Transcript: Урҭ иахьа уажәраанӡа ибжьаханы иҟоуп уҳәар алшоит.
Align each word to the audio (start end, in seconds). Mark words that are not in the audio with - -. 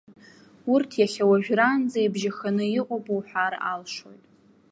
Урҭ 0.73 0.91
иахьа 1.01 1.25
уажәраанӡа 1.29 1.99
ибжьаханы 2.05 2.65
иҟоуп 2.79 3.05
уҳәар 3.15 3.53
алшоит. 3.71 4.23